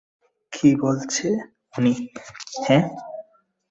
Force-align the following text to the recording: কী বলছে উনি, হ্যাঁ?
কী 0.53 0.69
বলছে 0.75 1.27
উনি, 1.77 1.93
হ্যাঁ? 2.65 2.83